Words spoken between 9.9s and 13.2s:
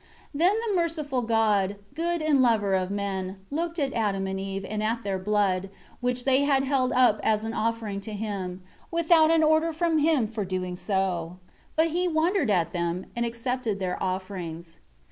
Him for so doing. But He wondered at them;